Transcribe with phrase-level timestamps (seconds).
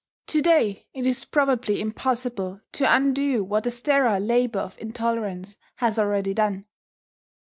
[0.29, 5.99] To day it is probably impossible to undo what the sterile labour of intolerance has
[5.99, 6.65] already done.